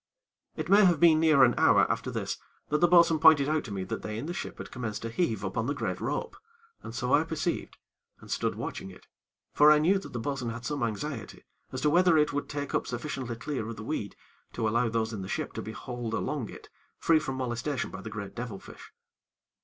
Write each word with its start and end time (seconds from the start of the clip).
It 0.55 0.67
may 0.67 0.83
have 0.85 0.99
been 0.99 1.19
near 1.19 1.43
an 1.43 1.53
hour 1.59 1.81
after 1.87 2.09
this, 2.09 2.39
that 2.69 2.79
the 2.81 2.87
bo'sun 2.87 3.19
pointed 3.19 3.47
out 3.47 3.63
to 3.65 3.71
me 3.71 3.83
that 3.83 4.01
they 4.01 4.17
in 4.17 4.25
the 4.25 4.33
ship 4.33 4.57
had 4.57 4.71
commenced 4.71 5.03
to 5.03 5.11
heave 5.11 5.43
upon 5.43 5.67
the 5.67 5.75
great 5.75 6.01
rope, 6.01 6.35
and 6.81 6.95
so 6.95 7.13
I 7.13 7.23
perceived, 7.23 7.77
and 8.19 8.31
stood 8.31 8.55
watching 8.55 8.89
it; 8.89 9.05
for 9.53 9.69
I 9.71 9.77
knew 9.77 9.99
that 9.99 10.11
the 10.11 10.19
bo'sun 10.19 10.49
had 10.49 10.65
some 10.65 10.81
anxiety 10.81 11.43
as 11.71 11.81
to 11.81 11.91
whether 11.91 12.17
it 12.17 12.33
would 12.33 12.49
take 12.49 12.73
up 12.73 12.87
sufficiently 12.87 13.35
clear 13.35 13.67
of 13.69 13.75
the 13.75 13.83
weed 13.83 14.15
to 14.53 14.67
allow 14.67 14.89
those 14.89 15.13
in 15.13 15.21
the 15.21 15.29
ship 15.29 15.53
to 15.53 15.61
be 15.61 15.71
hauled 15.71 16.15
along 16.15 16.49
it, 16.49 16.67
free 16.97 17.19
from 17.19 17.35
molestation 17.35 17.91
by 17.91 18.01
the 18.01 18.09
great 18.09 18.33
devil 18.33 18.57
fish. 18.57 18.91